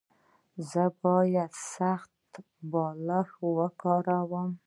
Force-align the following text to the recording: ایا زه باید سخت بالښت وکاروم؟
ایا 0.07 0.63
زه 0.71 0.83
باید 1.03 1.51
سخت 1.75 2.15
بالښت 2.71 3.39
وکاروم؟ 3.57 4.49